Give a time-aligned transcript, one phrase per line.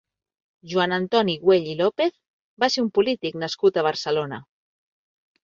[0.69, 2.15] Joan Antoni Güell i López
[2.65, 4.43] va ser un polític nascut a Barcelona.